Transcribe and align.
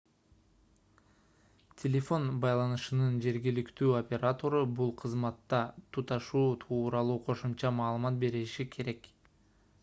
телефон 1.81 2.23
байланышынын 2.45 3.19
жергиликтүү 3.25 3.91
оператору 3.99 4.63
бул 4.79 4.89
кызматка 5.03 5.61
туташуу 5.99 6.43
тууралуу 6.65 7.21
кошумча 7.29 7.75
маалымат 7.83 8.19
бериши 8.27 8.67
керек 8.79 9.09